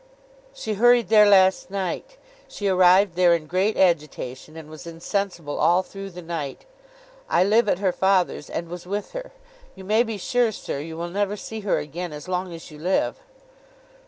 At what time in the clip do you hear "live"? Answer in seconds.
7.43-7.69, 12.79-13.19